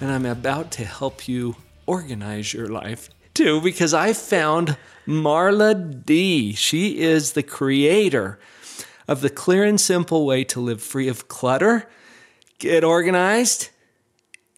[0.00, 4.76] And I'm about to help you organize your life too because I found
[5.06, 6.54] Marla Dee.
[6.54, 8.38] She is the creator
[9.06, 11.88] of the clear and simple way to live free of clutter,
[12.58, 13.70] get organized,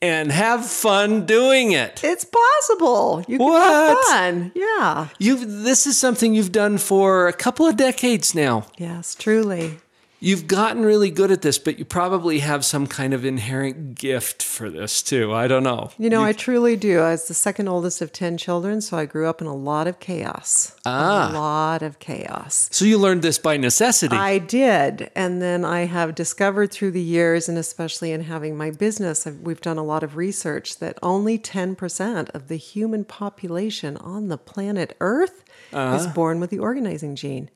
[0.00, 2.02] and have fun doing it.
[2.04, 3.24] It's possible.
[3.28, 3.88] You can What?
[3.96, 4.52] have fun.
[4.54, 5.08] Yeah.
[5.18, 8.66] You this is something you've done for a couple of decades now.
[8.78, 9.78] Yes, truly.
[10.24, 14.40] You've gotten really good at this, but you probably have some kind of inherent gift
[14.40, 15.32] for this too.
[15.34, 15.90] I don't know.
[15.98, 17.00] You know, I truly do.
[17.00, 19.88] I was the second oldest of 10 children, so I grew up in a lot
[19.88, 20.76] of chaos.
[20.86, 21.28] Ah.
[21.28, 22.68] A lot of chaos.
[22.70, 24.14] So you learned this by necessity.
[24.14, 25.10] I did.
[25.16, 29.40] And then I have discovered through the years, and especially in having my business, I've,
[29.40, 34.38] we've done a lot of research that only 10% of the human population on the
[34.38, 35.42] planet Earth
[35.72, 35.96] Uh-huh.
[35.96, 37.50] is born with the organizing gene.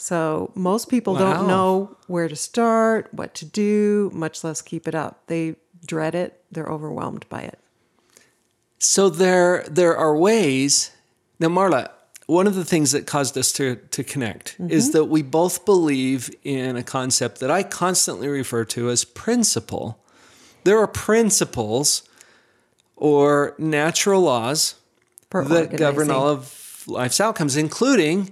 [0.00, 1.34] So most people Wow.
[1.34, 5.26] don't know where to start, what to do, much less keep it up.
[5.26, 7.58] They dread it, they're overwhelmed by it.
[8.78, 10.92] so there there are ways.
[11.40, 11.90] Now, Marla,
[12.26, 14.92] one of the things that caused us to to connect is mm-hmm.
[14.92, 19.98] that we both believe in a concept that I constantly refer to as principle.
[20.64, 22.02] There are principles
[22.96, 24.74] or natural laws
[25.30, 28.30] For that govern all of life's outcomes, including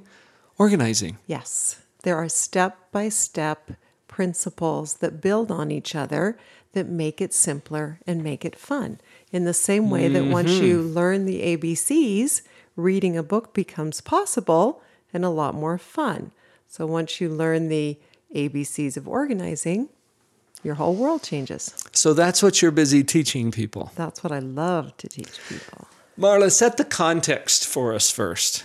[0.58, 1.18] organizing.
[1.26, 3.72] Yes, there are step by step
[4.08, 6.38] principles that build on each other
[6.72, 9.00] that make it simpler and make it fun.
[9.32, 10.94] In the same way that once you mm-hmm.
[10.94, 12.42] learn the ABCs,
[12.76, 16.32] reading a book becomes possible and a lot more fun.
[16.68, 17.98] So once you learn the
[18.34, 19.88] ABCs of organizing,
[20.62, 21.74] your whole world changes.
[21.92, 23.92] So that's what you're busy teaching people.
[23.94, 25.88] That's what I love to teach people.
[26.18, 28.64] Marla, set the context for us first.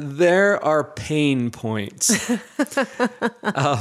[0.00, 2.30] There are pain points.
[3.42, 3.80] um,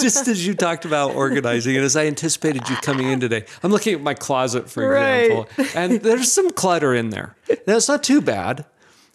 [0.00, 3.70] just as you talked about organizing, and as I anticipated you coming in today, I'm
[3.70, 5.24] looking at my closet, for Right.
[5.30, 7.36] example, and there's some clutter in there.
[7.66, 8.64] Now, it's not too bad.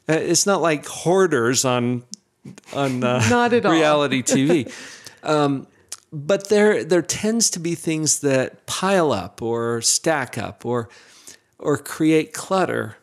[0.10, 2.04] Uh, It's not like hoarders on
[2.74, 3.72] on uh, Not at all.
[3.74, 4.72] reality TV.
[5.24, 5.68] um,
[6.14, 10.90] but there there tends to be things that pile up or stack up or
[11.60, 12.98] or create clutter.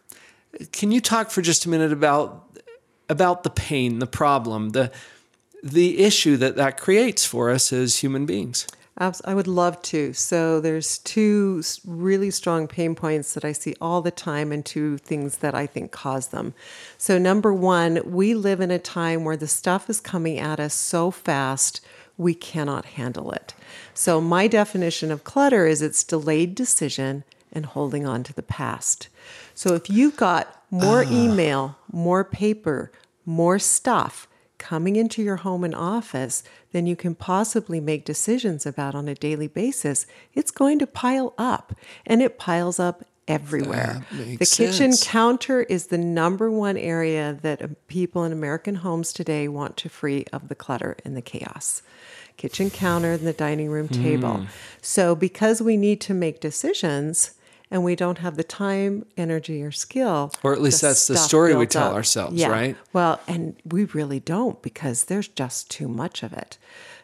[0.72, 2.47] Can you talk for just a minute about
[3.08, 4.90] about the pain, the problem, the
[5.62, 8.66] the issue that that creates for us as human beings?
[9.00, 10.12] I would love to.
[10.12, 14.98] So there's two really strong pain points that I see all the time, and two
[14.98, 16.52] things that I think cause them.
[16.96, 20.74] So number one, we live in a time where the stuff is coming at us
[20.74, 21.80] so fast
[22.16, 23.54] we cannot handle it.
[23.94, 29.08] So my definition of clutter is it's delayed decision and holding on to the past.
[29.54, 32.92] So if you've got more email, more paper,
[33.24, 36.42] more stuff coming into your home and office
[36.72, 41.32] than you can possibly make decisions about on a daily basis, it's going to pile
[41.38, 41.74] up
[42.04, 44.04] and it piles up everywhere.
[44.10, 45.04] The kitchen sense.
[45.04, 49.88] counter is the number one area that uh, people in American homes today want to
[49.88, 51.82] free of the clutter and the chaos.
[52.36, 54.46] Kitchen counter and the dining room table.
[54.80, 57.32] So, because we need to make decisions
[57.70, 61.54] and we don't have the time, energy, or skill, Or at least that's the story
[61.54, 61.94] we tell up.
[61.94, 62.48] ourselves, Yeah.
[62.48, 62.76] right?
[62.92, 66.56] Well, and we really don't because there's just too much of it.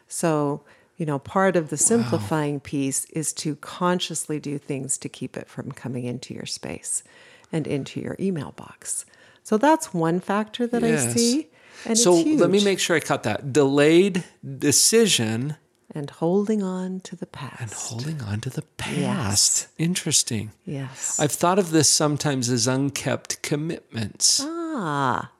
[0.07, 0.61] So,
[0.97, 5.47] you know, part of the simplifying piece is to consciously do things to keep it
[5.49, 7.03] from coming into your space
[7.51, 9.05] and into your email box.
[9.43, 11.49] So that's one factor that I see.
[11.85, 12.39] And so it's huge.
[12.39, 13.53] let me make sure I caught that.
[13.53, 14.23] Delayed
[14.57, 15.55] decision
[15.95, 17.61] and holding on to the past.
[17.61, 18.97] And holding on to the past.
[18.99, 19.67] Yes.
[19.77, 20.51] Interesting.
[20.65, 21.17] yes.
[21.19, 24.41] I've thought of this sometimes as unkept commitments.
[24.43, 25.31] ah,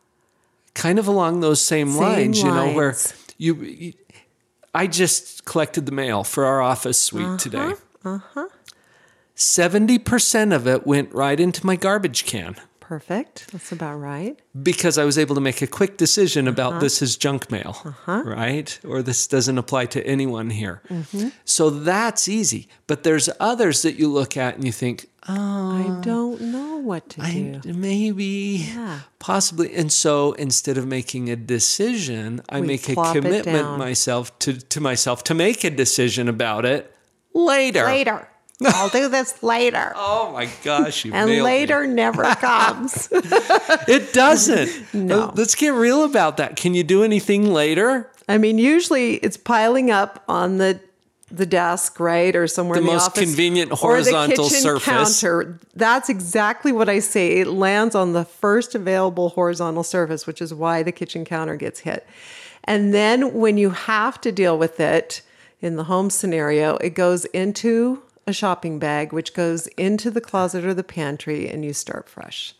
[0.73, 2.95] kind of along those same, Same lines, you know, where
[3.37, 3.93] you, you-
[4.73, 7.73] I just collected the mail for our office suite today.
[8.03, 8.47] Uh-huh.
[9.35, 12.55] 70% of it went right into my garbage can
[12.87, 13.51] perfect.
[13.51, 14.35] That's about right.
[14.61, 16.79] because I was able to make a quick decision about Uh-huh.
[16.85, 17.73] this is junk mail,
[18.07, 18.69] right?
[18.85, 20.81] Or this doesn't apply to anyone here.
[20.89, 21.29] Mm-hmm.
[21.45, 22.67] So that's easy.
[22.87, 25.33] But there's others that you look at and you think, oh,
[25.83, 27.73] I don't know what to I, do.
[27.73, 28.99] maybe, Yeah.
[29.19, 29.73] possibly.
[29.75, 34.79] And so instead of making a decision, I We make a commitment myself to, to
[34.79, 36.93] myself to make a decision about it
[37.33, 37.85] later.
[37.85, 38.27] Later.
[38.63, 39.93] I'll do this later.
[39.97, 41.41] Oh my gosh, and nailed me.
[41.41, 43.07] later never comes.
[43.11, 44.93] It doesn't.
[44.93, 45.23] No.
[45.23, 46.55] Uh, let's get real about that.
[46.55, 48.11] Can you do anything later?
[48.27, 50.79] I mean, usually it's piling up on the
[51.31, 54.61] the desk, right, or somewhere The in the most office, convenient or horizontal the kitchen
[54.63, 54.85] surface.
[55.21, 55.59] counter.
[55.75, 57.39] That's exactly what I say.
[57.39, 61.79] It lands on the first available horizontal surface, which is why the kitchen counter gets
[61.81, 62.05] hit.
[62.63, 65.21] And then when you have to deal with it
[65.61, 70.66] in the home scenario, it goes into a shopping bag, which goes into the closet
[70.66, 72.54] or the pantry, and you start fresh.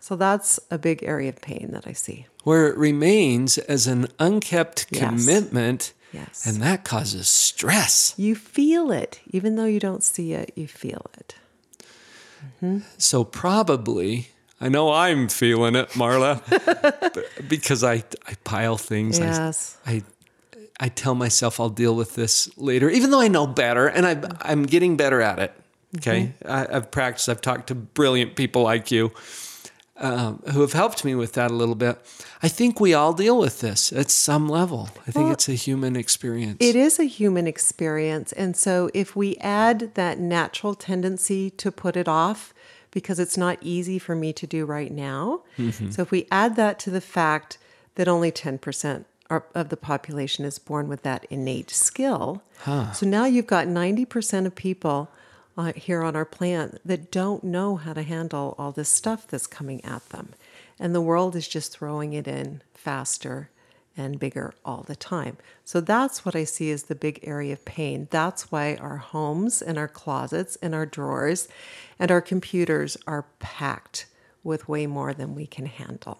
[0.00, 2.26] So that's a big area of pain that I see.
[2.44, 5.02] Where it remains as an unkept Yes.
[5.02, 5.92] commitment.
[6.12, 6.46] Yes.
[6.46, 8.14] And that causes stress.
[8.16, 11.34] You feel it, even though you don't see it, you feel it.
[12.62, 12.78] Mm-hmm.
[12.98, 14.28] So probably,
[14.60, 16.40] I know I'm feeling it, Marla,
[17.48, 19.18] because I I pile things.
[19.18, 19.76] Yes.
[19.86, 20.02] I, I
[20.88, 24.64] tell myself I'll deal with this later, even though I know better, and I I'm
[24.64, 25.52] getting better at it.
[25.96, 27.28] Okay, I, I've practiced.
[27.28, 29.12] I've talked to brilliant people like you.
[29.98, 31.98] Um, who have helped me with that a little bit.
[32.42, 34.90] I think we all deal with this at some level.
[35.06, 36.58] I think Well, it's a human experience.
[36.60, 38.32] It is a human experience.
[38.32, 42.52] And so if we add that natural tendency to put it off,
[42.90, 45.42] because it's not easy for me to do right now.
[45.90, 47.56] So if we add that to the fact
[47.94, 52.42] that only 10% are- of the population is born with that innate skill.
[52.92, 55.08] So now you've got 90% of people
[55.56, 59.46] uh, here on our planet that don't know how to handle all this stuff that's
[59.46, 60.30] coming at them.
[60.78, 63.50] And the world is just throwing it in faster
[63.96, 65.38] and bigger all the time.
[65.64, 68.08] So that's what I see as the big area of pain.
[68.10, 71.48] That's why our homes and our closets and our drawers
[71.98, 74.06] and our computers are packed
[74.44, 76.18] with way more than we can handle.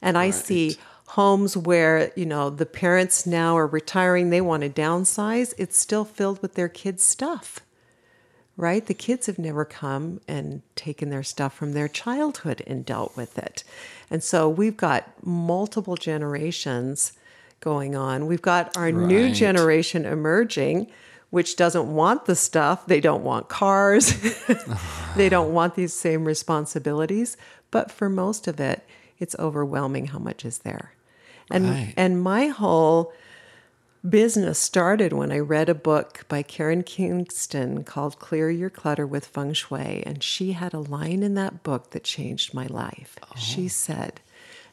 [0.00, 0.76] And I see
[1.14, 6.04] homes where, you know, the parents now are retiring, they want to downsize, it's still
[6.04, 7.60] filled with their kids' stuff.
[8.56, 8.86] Right?
[8.86, 13.38] The kids have never come and taken their stuff from their childhood and dealt with
[13.38, 13.64] it.
[14.10, 17.14] And so we've got multiple generations
[17.60, 18.26] going on.
[18.26, 20.88] We've got our new generation emerging,
[21.30, 22.86] which doesn't want the stuff.
[22.86, 24.14] They don't want cars.
[25.16, 27.36] they don't want these same responsibilities.
[27.70, 28.84] But for most of it,
[29.18, 30.92] it's overwhelming how much is there.
[31.50, 31.94] And Right.
[31.96, 33.12] and my whole
[34.08, 39.26] business started when I read a book by Karen Kingston called Clear Your Clutter with
[39.26, 40.02] Feng Shui.
[40.06, 43.18] And she had a line in that book that changed my life.
[43.36, 43.68] She oh.
[43.68, 44.20] said,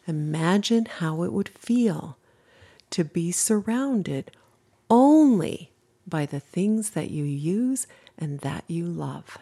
[0.08, 2.18] Imagine how it would feel
[2.92, 4.32] to be surrounded
[4.90, 5.72] only
[6.08, 7.86] by the things that you use
[8.18, 9.38] and that you love.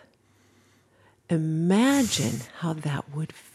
[1.29, 3.54] Imagine how that would feel.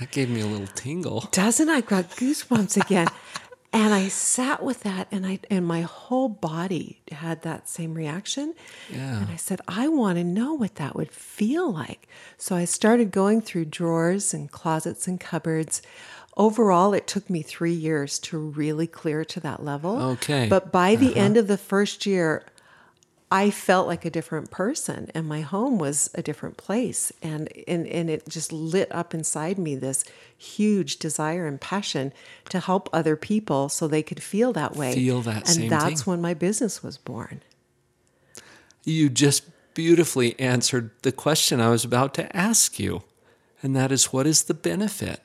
[0.00, 1.28] That gave me a little tingle.
[1.30, 3.08] Doesn't I got goosebumps again?
[3.72, 8.54] and I sat with that and I and my whole body had that same reaction.
[8.90, 9.20] Yeah.
[9.20, 12.08] And I said, I want to know what that would feel like.
[12.38, 15.82] So I started going through drawers and closets and cupboards.
[16.38, 20.00] Overall, it took me three years to really clear to that level.
[20.02, 20.48] Okay.
[20.48, 21.20] But by the uh-huh.
[21.20, 22.44] end of the first year,
[23.30, 27.86] I felt like a different person and my home was a different place and, and
[27.86, 30.04] and it just lit up inside me this
[30.36, 32.12] huge desire and passion
[32.50, 34.94] to help other people so they could feel that way.
[34.94, 36.12] Feel that and that's thing.
[36.12, 37.42] when my business was born.
[38.84, 43.02] You just beautifully answered the question I was about to ask you.
[43.60, 45.20] And that is what is the benefit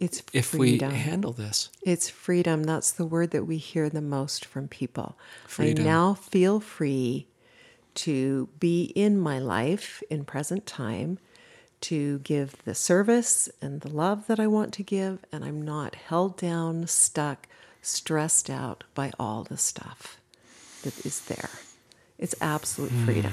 [0.00, 1.70] It's if we handle this?
[1.82, 2.64] It's freedom.
[2.64, 5.16] That's the word that we hear the most from people.
[5.46, 5.84] Freedom.
[5.84, 7.28] I now feel free
[7.96, 11.18] to be in my life in present time,
[11.82, 15.94] to give the service and the love that I want to give, and I'm not
[15.94, 17.48] held down, stuck,
[17.82, 20.20] stressed out by all the stuff
[20.82, 21.50] that is there.
[22.18, 23.04] It's absolute hmm.
[23.04, 23.32] freedom.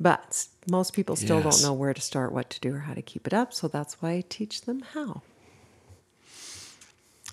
[0.00, 1.60] But most people still Yes.
[1.60, 3.52] don't know where to start, what to do, or how to keep it up.
[3.52, 5.22] So that's why I teach them how.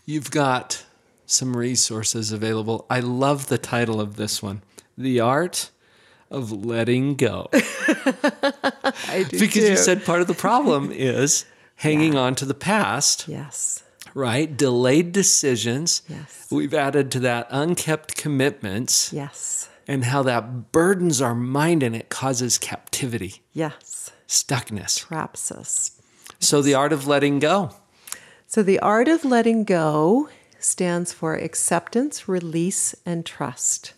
[0.06, 0.86] You've got
[1.26, 2.86] some resources available.
[2.90, 4.62] I love the title of this one
[4.98, 5.72] The Art
[6.32, 7.50] of Letting Go.
[7.54, 11.46] I do because you said part of the problem is
[11.76, 13.84] hanging on to the past, yes.
[14.14, 14.56] right?
[14.56, 16.02] Delayed decisions.
[16.08, 16.48] Yes.
[16.52, 19.70] We've added to that unkept commitments Yes.
[19.88, 24.12] and how that burdens our mind and it causes captivity, Yes.
[24.28, 25.00] stuckness.
[25.00, 25.92] Traps us.
[26.40, 27.72] So, the art of letting go.
[28.48, 33.94] So, the art of letting go stands for acceptance, release, and trust.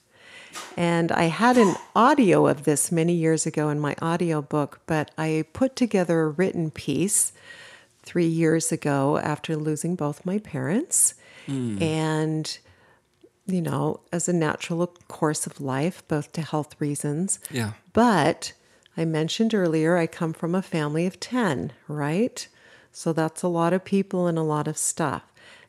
[0.78, 5.12] And I had an audio of this many years ago in my audio book, but
[5.18, 7.34] I put together a written piece
[8.04, 11.16] three years ago after losing both my parents.
[11.46, 11.82] Hmm.
[11.82, 12.58] And
[13.46, 17.40] you know, as a natural course of life, both to health reasons.
[17.52, 17.74] Yeah.
[17.92, 18.54] But
[18.96, 22.48] I mentioned earlier, I come from a family of 10, right?
[22.92, 25.24] So that's a lot of people and a lot of stuff.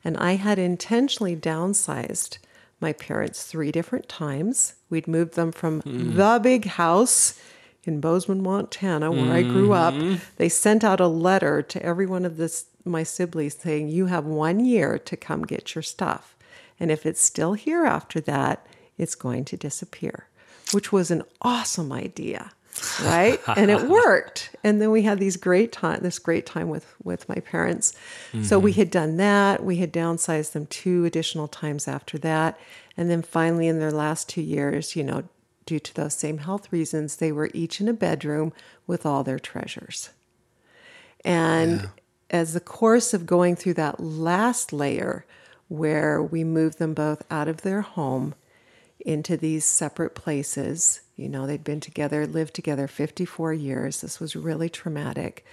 [0.05, 2.38] And I had intentionally downsized
[2.85, 4.75] my parents three different times.
[4.91, 6.17] We'd moved them from hmm.
[6.17, 7.41] the big house
[7.85, 9.95] in Bozeman, Montana, where I grew up.
[9.95, 10.17] Hmm.
[10.37, 14.26] They sent out a letter to every one of this, my siblings saying, You have
[14.26, 16.37] one year to come get your stuff.
[16.79, 18.67] And if it's still here after that,
[18.99, 20.29] it's going to disappear,
[20.73, 22.53] which was an awesome idea
[23.02, 23.40] right?
[23.57, 24.54] And it worked.
[24.64, 27.95] And then we had these great time this great time with with my parents.
[28.43, 28.81] So we mm-hmm.
[28.81, 29.64] had done that.
[29.64, 32.59] We had downsized them two additional times after that.
[32.97, 35.25] And then finally in their last two years you know
[35.66, 38.52] due to those same health reasons they were each in a bedroom
[38.87, 40.11] with all their treasures.
[41.25, 41.88] And
[42.31, 45.25] as the course of going through that last layer
[45.69, 48.35] where we moved them both out of their home
[49.05, 51.01] into these separate places.
[51.17, 54.01] You know, they'd been together, lived together 54 years.
[54.01, 55.45] This was really traumatic.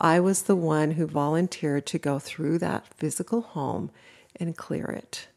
[0.00, 3.90] I was the one who volunteered to go through that physical home
[4.38, 5.28] and clear it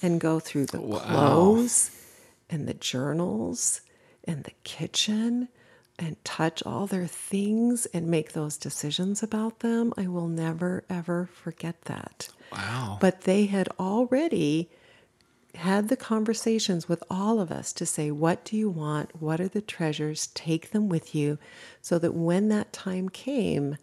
[0.00, 1.90] and go through the clothes
[2.48, 3.82] and the journals
[4.24, 5.48] and the kitchen
[5.98, 9.92] and touch all their things and make those decisions about them.
[9.98, 12.30] I will never, ever forget that.
[12.50, 12.96] Wow.
[13.00, 14.70] But they had already
[15.60, 19.10] had the conversations with all of us to say, what do you want?
[19.20, 20.28] What are the treasures?
[20.34, 21.38] Take them with you
[21.80, 23.76] so that when that time came,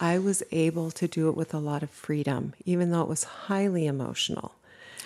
[0.00, 3.24] I was able to do it with a lot of freedom, even though it was
[3.24, 4.54] highly emotional.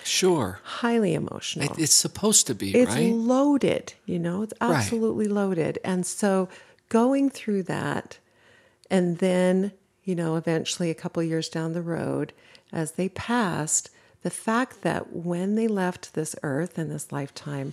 [0.03, 0.61] Sure.
[0.63, 1.67] Highly emotional.
[1.73, 3.13] It- it's supposed to be, It's right?
[3.13, 4.71] loaded, you know, it's Right.
[4.77, 5.79] absolutely loaded.
[5.85, 6.49] And so
[6.89, 8.19] going through that,
[8.91, 9.73] and then,
[10.05, 12.33] you know, eventually a couple years down the road,
[12.73, 13.91] as they passed,
[14.23, 17.73] the fact that when they left this earth in this lifetime,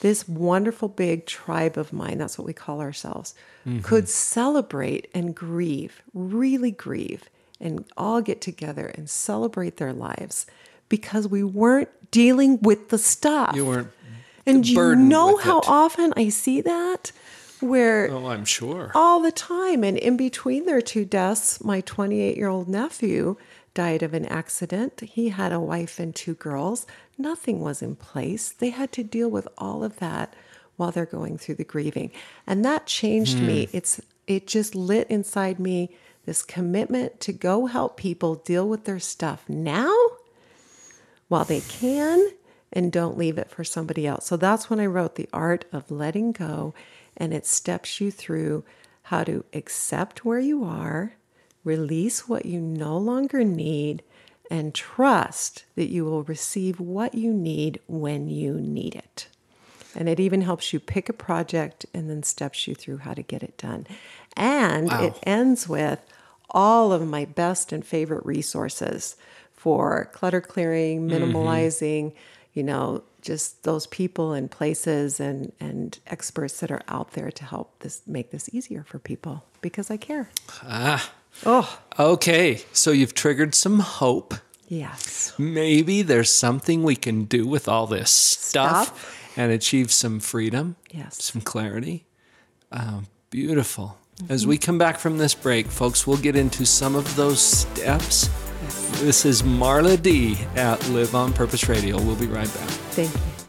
[0.00, 3.34] this wonderful big tribe of mine, that's what we call ourselves,
[3.66, 3.80] mm-hmm.
[3.80, 7.28] could celebrate and grieve, really grieve,
[7.60, 10.46] and all get together and celebrate their lives
[10.88, 13.54] because we weren't dealing with the stuff.
[13.54, 13.88] You weren't
[14.46, 15.68] And you know how it.
[15.68, 17.12] often I see that?
[17.60, 18.90] Where Oh, I'm sure.
[18.94, 23.36] all the time, and in between their two deaths, my 28 year old nephew
[23.74, 25.00] died of an accident.
[25.00, 26.86] He had a wife and two girls.
[27.16, 28.50] Nothing was in place.
[28.50, 30.34] They had to deal with all of that
[30.76, 32.10] while they're going through the grieving.
[32.46, 33.66] And that changed me.
[33.66, 33.76] Hmm.
[33.76, 35.90] It's it just lit inside me
[36.24, 39.92] this commitment to go help people deal with their stuff now
[41.28, 42.30] while they can
[42.72, 44.26] and don't leave it for somebody else.
[44.26, 46.74] So that's when I wrote The Art of Letting Go,
[47.16, 48.64] and it steps you through
[49.04, 51.14] how to accept where you are,
[51.64, 54.02] release what you no longer need,
[54.50, 59.28] and trust that you will receive what you need when you need it.
[59.94, 63.22] And it even helps you pick a project and then steps you through how to
[63.22, 63.86] get it done.
[64.36, 66.04] And it ends with
[66.50, 69.16] all of my best and favorite resources
[69.52, 72.12] for clutter clearing, minimalizing,
[72.54, 77.44] you know, just those people and places and, and experts that are out there to
[77.44, 80.30] help this make this easier for people because I care.
[80.62, 81.12] Ah.
[81.46, 82.62] Oh, Okay.
[82.72, 84.34] So you've triggered some hope.
[84.68, 85.32] yes.
[85.38, 89.32] Maybe there's something we can do with all this stuff, Stuff.
[89.36, 91.22] and achieve some freedom, Yes.
[91.24, 92.04] some clarity.
[92.72, 93.98] Um, beautiful.
[94.28, 98.28] As we come back from this break, folks, we'll get into some of those steps.
[99.00, 101.96] This is Marla Dee at Live on Purpose Radio.
[102.00, 102.68] We'll be right back.
[102.92, 103.39] Thank you.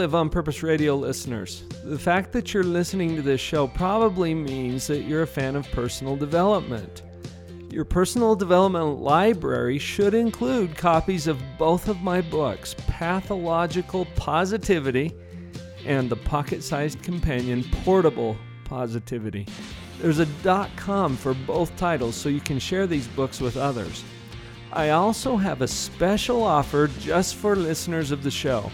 [0.00, 1.62] Live on Purpose Radio listeners.
[1.84, 5.70] The fact that you're listening to this show probably means that you're a fan of
[5.72, 7.02] personal development.
[7.68, 15.12] Your personal development library should include copies of both of my books, Pathological Positivity
[15.84, 19.46] and the pocket sized companion, Portable Positivity.
[20.00, 24.02] There's a .com for both titles so you can share these books with others.
[24.72, 28.72] I also have a special offer just for listeners of the show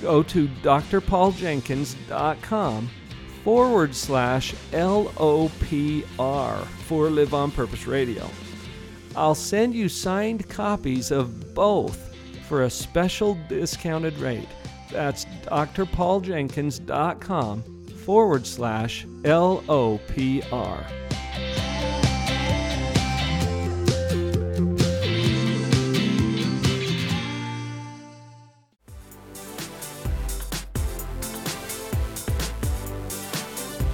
[0.00, 2.90] go to drpauljenkins.com
[3.44, 8.26] forward slash LOPR for Live on Purpose Radio.
[9.16, 12.14] I'll send you signed copies of both
[12.46, 14.48] for a special discounted rate.
[14.90, 17.62] That's drpauljenkins.com
[18.04, 21.07] forward slash LOPR.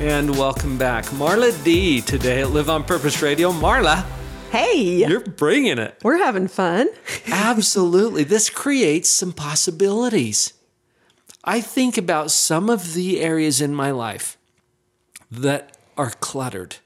[0.04, 1.06] And welcome back.
[1.06, 3.50] Marla Dee today at Live on Purpose Radio.
[3.50, 4.04] Marla,
[4.50, 5.98] Hey, You're bringing it.
[6.04, 6.88] we're having fun.
[7.26, 8.22] Absolutely.
[8.22, 10.52] This creates some possibilities.
[11.42, 14.36] I think about some of the areas in my life
[15.30, 16.76] that are cluttered,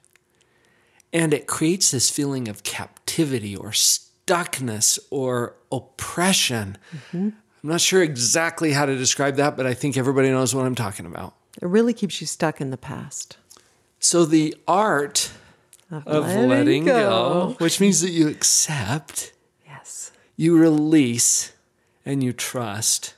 [1.13, 6.79] and it creates this feeling of captivity or stuckness or oppression.
[6.95, 7.31] Mm-hmm.
[7.65, 10.77] I'm not sure exactly how to describe that, but I think everybody knows what I'm
[10.77, 11.35] talking about.
[11.61, 13.37] It really keeps you stuck in the past.
[14.01, 15.33] So, the art
[15.91, 17.57] of letting letting go, go.
[17.59, 19.33] which means that you accept
[19.67, 20.13] Yes.
[20.37, 21.53] you release
[22.05, 23.15] and you trust.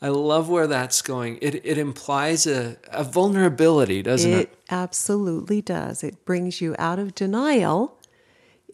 [0.00, 1.38] I love where that's going.
[1.40, 4.40] It, it implies a, a vulnerability, doesn't it?
[4.40, 6.02] It absolutely does.
[6.02, 7.96] It brings you out of denial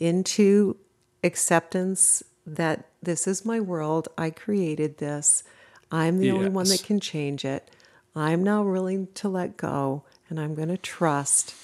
[0.00, 0.76] into
[1.22, 4.08] acceptance that this is my world.
[4.16, 5.42] I created this.
[5.92, 7.70] I'm the only one that can change it.
[8.20, 11.54] I'm now willing to let go and I'm going to trust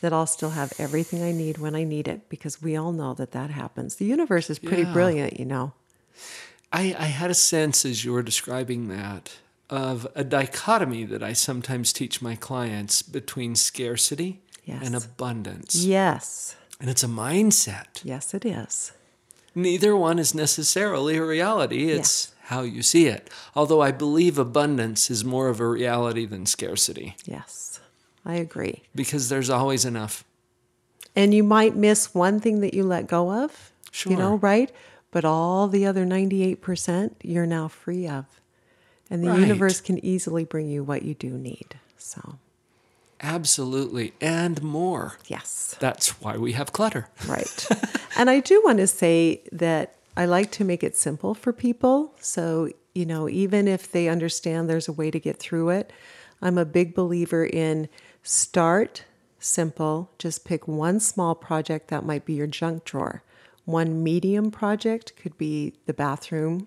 [0.00, 3.14] that I'll still have everything I need when I need it because we all know
[3.14, 3.96] that that happens.
[3.96, 4.92] The universe is pretty Yeah.
[4.92, 5.72] brilliant, you know.
[6.72, 9.32] I, I had a sense as you were describing that
[9.70, 15.84] of a dichotomy that I sometimes teach my clients between scarcity and abundance.
[15.84, 16.56] Yes.
[16.80, 18.00] And it's a mindset.
[18.02, 18.92] Yes, it is.
[19.54, 23.28] Neither one is necessarily a reality, it's how you see it.
[23.54, 27.80] Although I believe abundance is more of a reality than scarcity Yes.
[28.24, 28.82] I agree.
[28.94, 30.24] because there's always enough.
[31.16, 34.12] And you might miss one thing that you let go of, sure.
[34.12, 34.70] you know, right?
[35.10, 38.24] But all the other 98% you're now free of.
[39.10, 39.40] And the Right.
[39.40, 41.76] universe can easily bring you what you do need.
[41.98, 42.38] So,
[43.20, 44.14] Absolutely.
[44.20, 45.16] And more.
[45.28, 47.08] yes, That's why we have clutter.
[47.28, 47.68] right.
[48.16, 52.14] and I do want to say that I like to make it simple for people.
[52.20, 55.92] So, you know, even if they understand there's a way to get through it,
[56.40, 57.88] I'm a big believer in
[58.22, 59.04] start
[59.38, 63.22] simple, just pick one small project that might be your junk drawer.
[63.64, 66.66] One medium project could be the bathroom,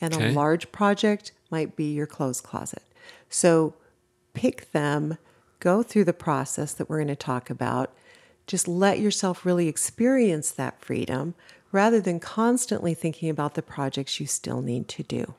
[0.00, 0.30] and Okay.
[0.30, 2.82] a large project might be your clothes closet.
[3.28, 3.74] So
[4.34, 5.18] pick them,
[5.60, 7.92] go through the process that we're going to talk about.
[8.46, 11.34] Just let yourself really experience that freedom
[11.74, 15.34] rather than constantly thinking about the projects you still need to do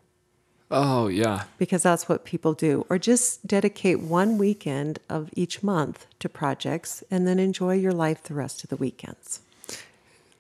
[0.69, 1.43] Oh, yeah.
[1.58, 2.86] because that's what people do.
[2.89, 8.24] Or just dedicate one weekend of each month to projects and then enjoy your life
[8.24, 9.39] the rest of the weekends.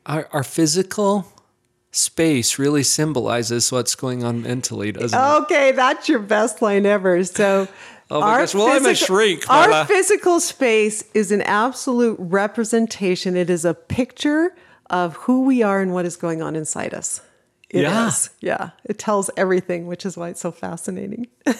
[0.05, 1.27] Our, our physical
[1.91, 5.41] space really symbolizes what's going on mentally, doesn't it?
[5.43, 7.23] Okay, that's your best line ever.
[7.23, 7.67] So,
[8.11, 9.49] Oh my gosh, well, I'm a shrink.
[9.49, 13.35] Our physical space is an absolute representation.
[13.35, 14.55] It is a picture
[14.89, 17.21] of who we are and what is going on inside us.
[17.69, 18.07] It Yeah.
[18.07, 18.29] is.
[18.39, 18.69] Yeah.
[18.85, 21.27] It tells everything, which is why it's so fascinating.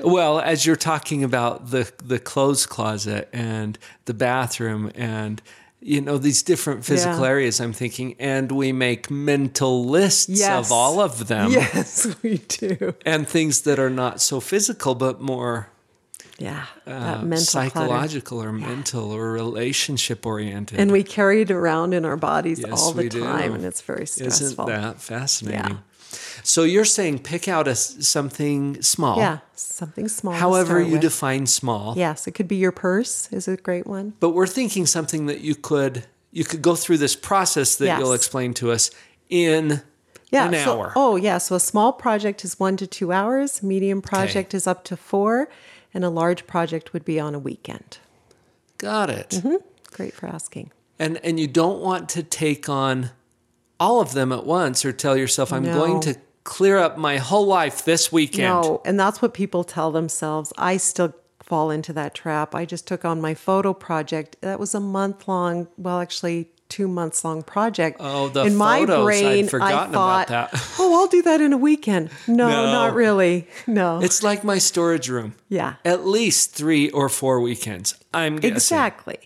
[0.00, 5.40] Well, as you're talking about the the clothes closet and the bathroom and
[5.80, 7.28] you know these different physical Yeah.
[7.28, 10.66] areas, I'm thinking, and we make mental lists Yes.
[10.66, 12.94] of all of them yes, we do.
[13.04, 15.68] and things that are not so physical but more
[16.42, 16.64] Yeah.
[16.86, 17.70] uh, that mental clutter.
[17.70, 20.78] psychological or mental or relationship oriented.
[20.80, 23.20] And we carry it around in our bodies Yes, all the we do.
[23.22, 24.68] time, and it's very stressful.
[24.68, 25.60] Isn't that fascinating?
[25.60, 25.76] Yeah.
[26.42, 29.18] So you're saying pick out a something small.
[29.18, 30.34] Yeah, something small.
[30.34, 31.00] However you with.
[31.02, 31.94] define small.
[31.96, 34.14] Yes, it could be your purse is a great one.
[34.20, 37.98] But we're thinking something that you could you could go through this process that Yes.
[38.00, 38.90] you'll explain to us
[39.28, 39.82] in
[40.30, 40.46] Yeah.
[40.48, 40.92] an so- hour.
[40.96, 41.36] Oh, yeah.
[41.38, 43.62] So a small project is one to two hours.
[43.62, 45.48] Medium project is up to four,
[45.94, 47.98] and a large project would be on a weekend.
[48.78, 49.30] Got it.
[49.30, 49.56] Mm-hmm.
[49.92, 50.70] Great for asking.
[50.98, 53.10] And and you don't want to take on
[53.78, 55.74] all of them at once or tell yourself I'm No.
[55.74, 58.48] going to clear up my whole life this weekend.
[58.62, 60.52] No, and that's what people tell themselves.
[60.58, 62.54] I still fall into that trap.
[62.54, 64.36] I just took on my photo project.
[64.40, 67.98] That was a month long, well, actually two months long project.
[68.00, 68.98] Oh, the in my photos.
[68.98, 70.74] I'd brain, forgotten I thought, about that.
[70.78, 72.10] oh, I'll do that in a weekend.
[72.26, 72.72] No, No.
[72.72, 73.46] not really.
[73.66, 74.00] No.
[74.00, 75.34] It's like my storage room.
[75.48, 77.94] yeah, At least 3 or 4 weekends.
[78.14, 78.54] I'm guessing.
[78.56, 79.18] exactly.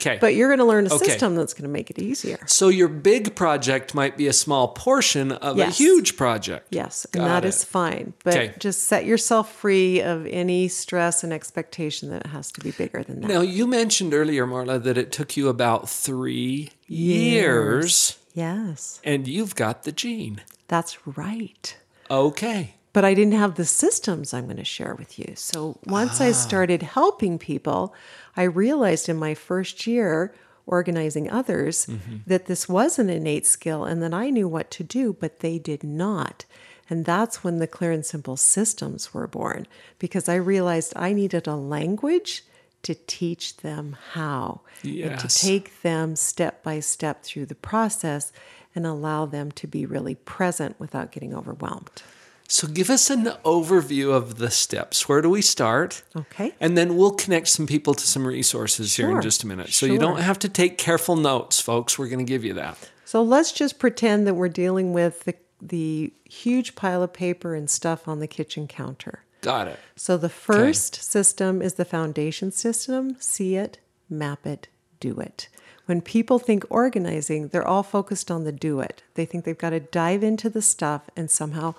[0.00, 0.18] Okay.
[0.20, 1.04] But you're going to learn a Okay.
[1.06, 2.38] system that's going to make it easier.
[2.46, 6.68] so your big project might be a small portion of a huge project.
[6.70, 7.48] Yes, Got and that it.
[7.48, 8.12] is fine.
[8.24, 8.54] But Okay.
[8.58, 13.02] just set yourself free of any stress and expectation that it has to be bigger
[13.02, 13.28] than that.
[13.28, 19.54] Now, you mentioned earlier, Marla, that it took you about three years, Yes, and you've
[19.54, 20.42] got the gene.
[20.68, 21.76] that's right.
[22.10, 22.74] Okay.
[22.96, 25.34] But I didn't have the systems I'm going to share with you.
[25.36, 26.32] So once I ah.
[26.32, 27.94] started helping people,
[28.38, 32.20] I realized in my first year organizing others mm-hmm.
[32.26, 35.58] that this was an innate skill and that I knew what to do, but they
[35.58, 36.46] did not.
[36.88, 39.66] And that's when the clear and simple systems were born
[39.98, 42.44] because I realized I needed a language
[42.84, 48.32] to teach them how and to take them step by step through the process
[48.74, 52.02] and allow them to be really present without getting overwhelmed.
[52.48, 55.08] So give us an overview of the steps.
[55.08, 56.02] Where do we start?
[56.14, 56.54] Okay.
[56.60, 59.70] And then we'll connect some people to some resources here in just a minute.
[59.70, 61.98] So you don't have to take careful notes, folks.
[61.98, 62.90] We're going to give you that.
[63.04, 67.68] So let's just pretend that we're dealing with the, the huge pile of paper and
[67.70, 69.20] stuff on the kitchen counter.
[69.42, 69.78] Got it.
[69.94, 73.78] So the first system is the foundation system see it,
[74.10, 75.48] map it, do it.
[75.84, 79.04] When people think organizing, they're all focused on the do it.
[79.14, 81.74] They think they've got to dive into the stuff and somehow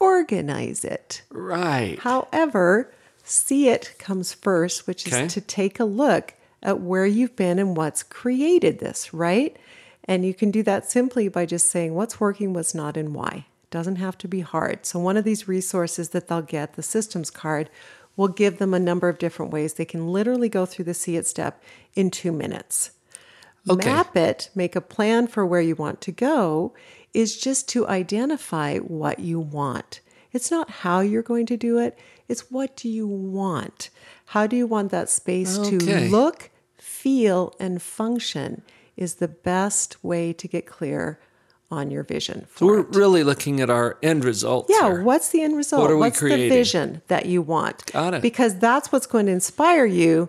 [0.00, 1.22] organize it.
[1.30, 1.98] Right.
[2.00, 7.58] However, see it comes first, which is to take a look at where you've been
[7.58, 9.56] and what's created this, right?
[10.04, 13.46] And you can do that simply by just saying what's working, what's not, and why.
[13.62, 14.84] It Doesn't have to be hard.
[14.84, 17.70] So, one of these resources that they'll get, the systems card,
[18.16, 19.74] will give them a number of different ways.
[19.74, 21.62] They can literally go through the see it step
[21.94, 22.90] in two minutes.
[23.68, 23.88] Okay.
[23.88, 26.72] Map it, make a plan for where you want to go,
[27.14, 30.00] is just to identify what you want.
[30.32, 33.90] It's not how you're going to do it, it's what do you want?
[34.26, 35.78] How do you want that space Okay.
[35.78, 38.62] to look, feel, and function
[38.96, 41.18] is the best way to get clear
[41.70, 42.46] on your vision.
[42.56, 42.94] So we're it.
[42.94, 44.70] really looking at our end results.
[44.70, 45.02] Yeah, here.
[45.02, 45.82] what's the end result?
[45.82, 46.48] What are we what's creating?
[46.48, 47.86] the vision that you want?
[47.92, 48.22] Got it.
[48.22, 50.28] Because that's what's going to inspire you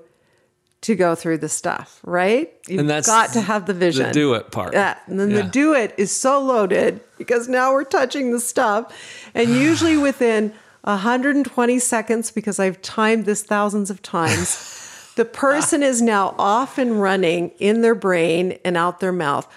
[0.82, 2.52] to go through the stuff, right?
[2.68, 4.08] You've And that's got to have the vision.
[4.08, 4.74] The do it part.
[4.74, 5.44] Yeah, and then Yeah.
[5.44, 8.92] the do it is so loaded because now we're touching the stuff,
[9.36, 16.02] and usually within 120 seconds, because I've timed this thousands of times, the person is
[16.02, 19.48] now off and running in their brain and out their mouth.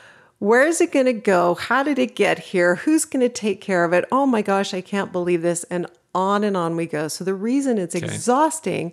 [0.41, 1.55] Where is it going to go?
[1.55, 2.75] How did it get here?
[2.75, 4.05] Who's going to take care of it?
[4.13, 5.65] Oh my gosh, I can't believe this.
[5.65, 7.09] And on and on we go.
[7.09, 8.93] So the reason it's exhausting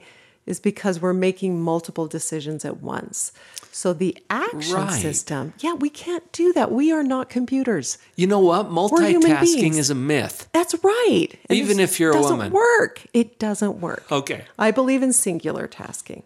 [0.51, 3.31] is because we're making multiple decisions at once.
[3.71, 5.01] So the action Right.
[5.01, 6.71] system, yeah, we can't do that.
[6.71, 7.97] We are not computers.
[8.15, 8.69] You know what?
[8.69, 10.47] Multitasking is a myth.
[10.53, 11.29] That's right.
[11.49, 12.51] And Even if you're a doesn't woman.
[12.51, 13.01] work.
[13.13, 14.03] It doesn't work.
[14.11, 14.43] Okay.
[14.59, 16.23] I believe in singular tasking.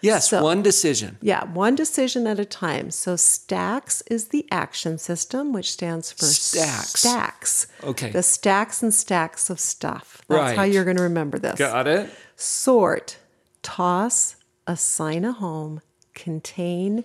[0.00, 1.16] Yes, So- one decision.
[1.22, 2.90] Yeah, one decision at a time.
[2.90, 7.00] So stacks is the action system, which stands for Stacks.
[7.00, 7.66] Stacks.
[7.82, 8.10] Okay.
[8.10, 10.20] The stacks and stacks of stuff.
[10.28, 11.58] That's how you're going to remember this.
[11.58, 12.10] Got it?
[12.36, 13.16] Sort,
[13.64, 14.36] toss,
[14.68, 15.80] assign a home,
[16.14, 17.02] contain,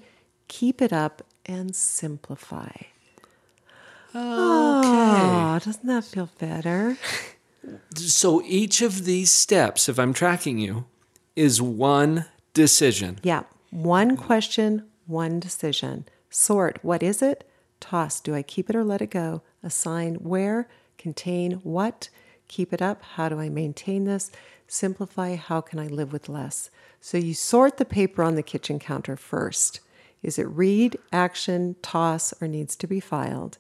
[0.47, 2.69] keep it up, and simplify.
[4.13, 6.97] Oh, doesn't that feel better?
[7.95, 10.85] So each of these steps, if I'm tracking you,
[11.35, 13.19] is one decision.
[13.23, 13.43] Yeah.
[13.71, 16.07] One question, one decision.
[16.29, 17.49] Sort, what is it?
[17.79, 19.41] Toss, do I keep it or let it go?
[19.63, 20.67] Assign, where?
[20.97, 22.09] Contain, what?
[22.47, 24.31] Keep it up, how do I maintain this?
[24.69, 26.69] Simplify, how can I live with less?
[27.01, 29.79] So you sort the paper on the kitchen counter first.
[30.21, 33.57] Is it read, action, toss, or needs to be filed?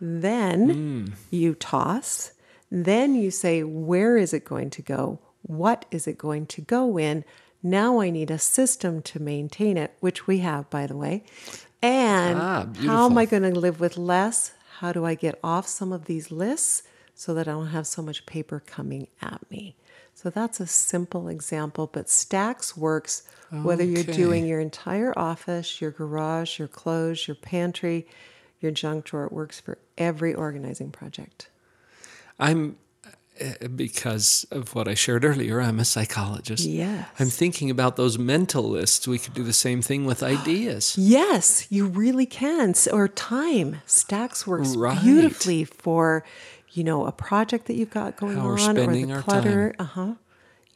[0.00, 2.32] Then you toss.
[2.70, 5.20] Then you say, where is it going to go?
[5.42, 7.24] What is it going to go in?
[7.62, 11.22] Now I need a system to maintain it, which we have, by the way.
[11.80, 13.16] And Ah, how am.
[13.18, 14.52] I going to live with less?
[14.78, 16.82] How do I get off some of these lists
[17.14, 19.76] so that I don't have so much paper coming at me?
[20.14, 25.90] So that's a simple example, but Stacks works whether you're doing your entire office, your
[25.90, 28.06] garage, your clothes, your pantry,
[28.60, 29.26] your junk drawer.
[29.26, 31.48] It works for every organizing project.
[32.38, 32.76] I'm
[33.40, 36.64] uh, because of what I shared earlier, I'm a psychologist.
[36.66, 37.08] Yes.
[37.18, 39.08] I'm thinking about those mental lists.
[39.08, 40.96] We could do the same thing with ideas.
[40.98, 42.74] Yes, you really can.
[42.92, 43.80] Or time.
[43.86, 45.00] Stacks works Right.
[45.02, 46.24] beautifully for,
[46.72, 49.74] you know, a project that you've got going How we're on or the clutter.
[49.78, 50.14] Uh huh.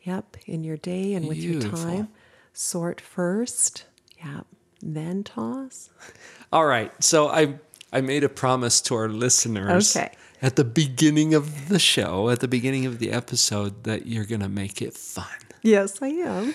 [0.02, 2.08] Yep, in your day and with your time.
[2.52, 3.84] Sort first.
[4.24, 4.46] Yep.
[4.82, 5.90] Then toss.
[6.52, 6.92] All right.
[7.02, 7.56] So I
[7.92, 10.12] I made a promise to our listeners Okay.
[10.42, 14.48] at the beginning of the show, at the beginning of the episode, that you're gonna
[14.48, 15.24] make it fun.
[15.62, 16.54] Yes, I am.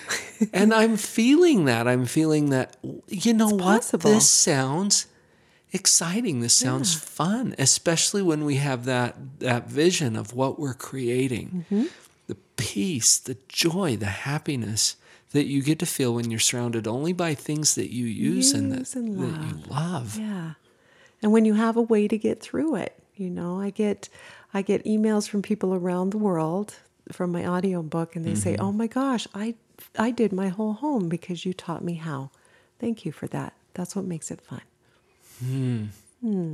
[0.54, 1.86] and I'm feeling that.
[1.86, 2.76] I'm feeling that.
[3.08, 3.60] You know what?
[3.82, 4.10] possible.
[4.10, 5.06] This sounds
[5.72, 6.40] exciting.
[6.40, 11.66] This sounds fun, especially when we have that that vision of what we're creating.
[11.70, 11.86] Mm-hmm.
[12.26, 14.96] The peace, the joy, the happiness
[15.32, 18.70] that you get to feel when you're surrounded only by things that you use, and,
[18.70, 20.18] that, Use and that you love.
[20.18, 20.52] Yeah.
[21.22, 24.08] And when you have a way to get through it, you know, I get
[24.52, 26.76] I get emails from people around the world
[27.10, 28.64] from my audio book and they say, Mm-hmm.
[28.64, 29.54] "Oh my gosh, I
[29.98, 32.30] I did my whole home because you taught me how."
[32.78, 33.54] Thank you for that.
[33.74, 34.62] That's what makes it fun.
[35.44, 35.86] Hmm.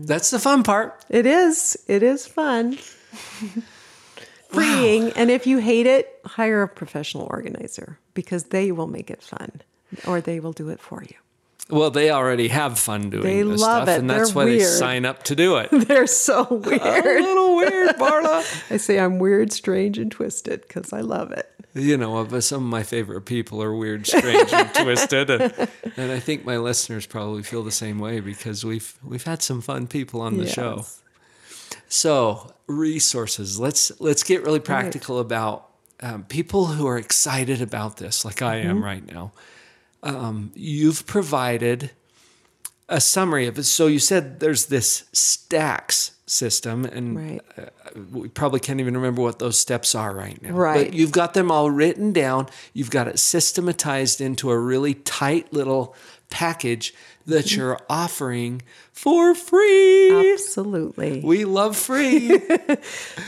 [0.05, 1.05] That's the fun part.
[1.11, 1.77] It is.
[1.88, 2.79] It is fun.
[4.48, 5.11] Freeing.
[5.12, 9.61] And if you hate it, hire a professional organizer because they will make it fun.
[10.07, 11.14] or they will do it for you.
[11.70, 14.01] Well, they already have fun doing They this love stuff, it.
[14.01, 15.68] and that's They're why they sign up to do it.
[15.70, 16.81] They're so weird.
[16.81, 18.70] a little weird, Marla.
[18.72, 21.51] I say I'm weird, strange, and twisted because I love it.
[21.74, 26.11] You know, but some of my favorite people are weird, strange, and twisted, and, and
[26.11, 29.87] I think my listeners probably feel the same way because we've we've had some fun
[29.87, 30.87] people on the show.
[31.88, 33.59] So resources.
[33.61, 35.68] Let's let's get really practical about
[36.00, 38.70] um, people who are excited about this, like I Mm-hmm.
[38.70, 39.33] am right now.
[40.02, 41.90] Um, you've provided
[42.88, 43.64] a summary of it.
[43.64, 47.40] So you said there's this stacks system, and Right.
[48.12, 50.51] We probably can't even remember what those steps are right now.
[50.53, 50.87] Right.
[50.87, 52.48] But you've got them all written down.
[52.72, 55.94] You've got it systematized into a really tight little
[56.31, 56.92] package
[57.27, 57.61] that Mm-hmm.
[57.61, 60.33] you're offering for free.
[60.33, 61.20] Absolutely.
[61.22, 62.40] We love free.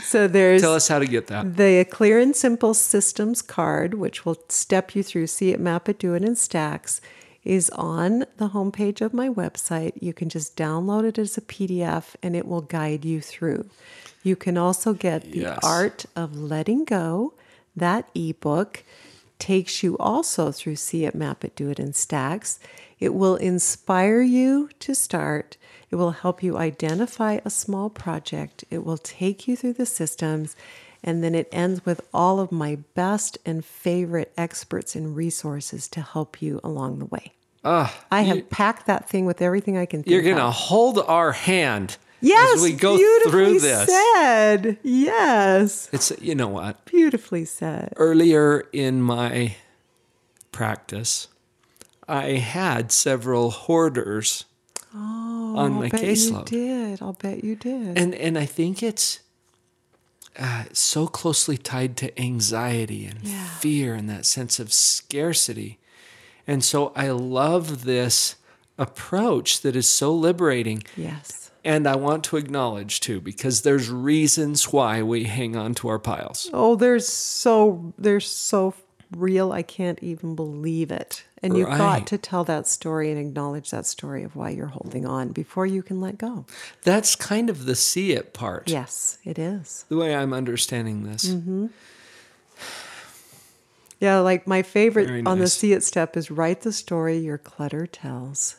[0.03, 1.55] So there's Tell us how to get that.
[1.57, 5.99] the Clear and Simple Systems card, which will step you through See It, Map It,
[5.99, 6.99] Do It in Stacks,
[7.43, 9.93] is on the homepage of my website.
[10.01, 13.67] You can just download it as a PDF and it will guide you through.
[14.23, 15.59] You can also get the Yes.
[15.63, 17.33] Art of Letting Go.
[17.75, 18.83] That ebook
[19.39, 22.59] takes you also through See It, Map It, Do It in Stacks.
[22.99, 25.57] It will inspire you to start.
[25.89, 28.63] It will help you identify a small project.
[28.69, 30.55] It will take you through the systems.
[31.03, 36.01] And then it ends with all of my best and favorite experts and resources to
[36.01, 37.33] help you along the way.
[37.63, 40.13] Ah, I have packed that thing with everything I can think of.
[40.13, 42.97] you're going to hold our hand Yes, as we go
[43.29, 43.87] through this.
[43.87, 44.77] said.
[44.83, 46.85] Yes, It's you know what?
[46.85, 47.93] beautifully said.
[47.97, 49.55] Earlier in my
[50.51, 51.27] practice,
[52.07, 54.45] I had several hoarders
[54.93, 57.01] on I'll my bet you did.
[57.01, 57.97] I'll bet you did.
[57.97, 59.19] And and I think it's
[60.39, 63.45] uh, so closely tied to anxiety and Yeah.
[63.59, 65.77] fear and that sense of scarcity.
[66.47, 68.35] And so I love this
[68.77, 70.83] approach that is so liberating.
[70.95, 71.51] yes.
[71.63, 75.99] And I want to acknowledge too, because there's reasons why we hang on to our
[75.99, 76.49] piles.
[76.51, 78.73] Oh, they're so they're so
[79.15, 79.51] real.
[79.51, 81.23] I can't even believe it.
[81.43, 81.77] And you've Right.
[81.77, 85.65] got to tell that story and acknowledge that story of why you're holding on before
[85.65, 86.45] you can let go.
[86.83, 88.69] That's kind of the see it part.
[88.69, 89.85] Yes, it is.
[89.89, 91.25] The way I'm understanding this.
[91.25, 91.67] Mm-hmm.
[93.99, 97.37] Yeah, like my favorite Very on the see it step is write the story your
[97.37, 98.55] clutter tells.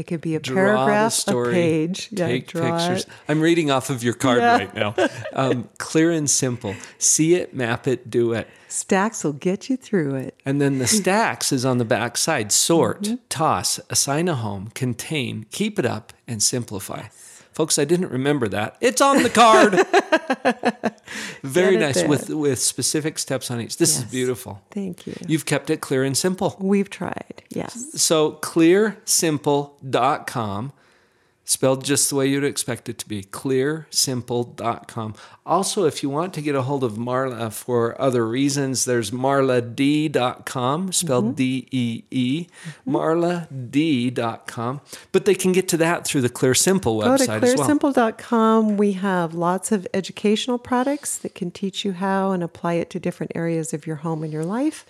[0.00, 2.08] It could be a Draw paragraph, story, a page.
[2.10, 3.02] Yeah, take pictures.
[3.04, 3.06] it.
[3.28, 4.56] I'm reading off of your card Yeah.
[4.56, 4.94] right now.
[5.34, 6.74] Um, clear and simple.
[6.98, 8.48] See it, map it, do it.
[8.68, 10.34] Stacks will get you through it.
[10.46, 12.50] And then the stacks is on the back side.
[12.50, 13.14] Sort, Mm-hmm.
[13.28, 17.04] toss, assign a home, contain, keep it up, and simplify.
[17.60, 18.78] Folks, I didn't remember that.
[18.80, 19.74] It's on the card.
[21.42, 22.08] Very nice there.
[22.08, 23.76] with with specific steps on each.
[23.76, 24.62] This is beautiful.
[24.70, 25.14] Thank you.
[25.28, 26.56] You've kept it clear and simple.
[26.58, 27.42] We've tried.
[27.50, 28.00] Yes.
[28.00, 30.72] So clearsimple.com,
[31.44, 35.14] spelled just the way you'd expect it to be, clearsimple.com.
[35.44, 40.92] Also, if you want to get a hold of Marla for other reasons, there's marladee.com,
[40.92, 41.34] spelled mm-hmm.
[41.34, 42.96] D E E, mm-hmm.
[42.96, 44.80] marladee.com.
[45.12, 47.68] But they can get to that through the Clear Simple Go to website as well.
[47.68, 48.76] clearsimple.com.
[48.76, 53.00] We have lots of educational products that can teach you how and apply it to
[53.00, 54.86] different areas of your home and your life.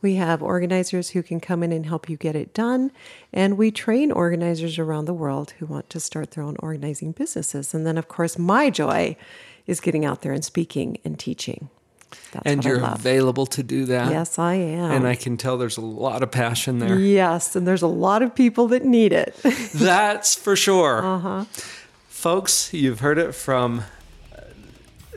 [0.00, 2.92] We have organizers who can come in and help you get it done.
[3.32, 7.74] And we train organizers around the world who want to start their own organizing businesses.
[7.74, 9.16] And then, of course, my joy
[9.66, 11.68] is getting out there and speaking and teaching.
[12.32, 14.10] That's And you're available to do that.
[14.10, 14.90] Yes, I am.
[14.92, 16.98] And I can tell there's a lot of passion there.
[16.98, 19.34] Yes, and there's a lot of people that need it.
[19.74, 21.04] That's for sure.
[21.04, 21.44] Uh-huh.
[22.08, 23.84] Folks, you've heard it from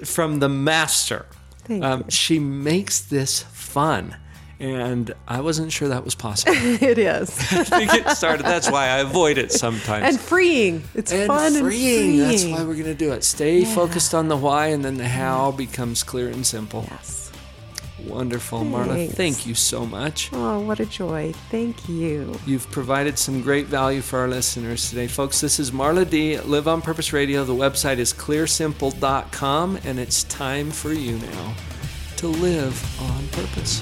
[0.04, 1.26] from the master.
[1.63, 2.06] Thank um, you.
[2.10, 4.15] She makes this fun.
[4.62, 6.54] And I wasn't sure that was possible.
[6.56, 7.36] it is.
[7.50, 8.45] to get started.
[8.45, 10.06] That's why I avoid it sometimes.
[10.06, 10.84] and freeing.
[10.93, 12.19] It's And fun and freeing.
[12.19, 13.24] That's why we're going to do it.
[13.24, 16.86] Stay focused on the why, and then the how becomes clear and simple.
[16.91, 17.32] Yes.
[18.06, 19.10] Wonderful, Marla.
[19.12, 20.30] Thank you so much.
[20.34, 21.34] Oh, what a joy.
[21.50, 22.36] Thank you.
[22.45, 25.08] You've provided some great value for our listeners today.
[25.08, 27.43] Folks, this is Marla Dee, Live on Purpose Radio.
[27.43, 31.54] The website is clearsimple.com, and it's time for you now
[32.17, 33.82] to live on purpose.